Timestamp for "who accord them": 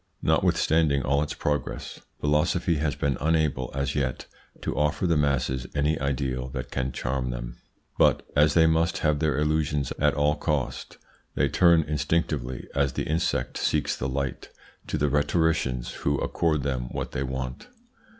16.01-16.85